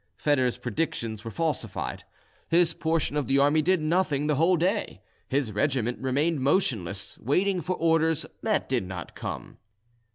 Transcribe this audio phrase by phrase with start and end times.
[0.17, 2.05] Foedor's predictions were falsified:
[2.49, 7.61] his portion of the army did nothing the whole day; his regiment remained motionless, waiting
[7.61, 9.59] for orders that did not come.